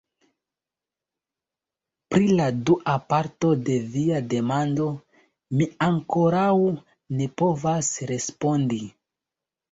Pri 2.13 2.29
la 2.37 2.45
dua 2.69 2.95
parto 3.11 3.51
de 3.67 3.75
via 3.95 4.21
demando 4.31 4.87
mi 5.59 5.67
ankoraŭ 5.89 6.55
ne 7.19 7.29
povas 7.43 7.91
respondi. 8.13 8.81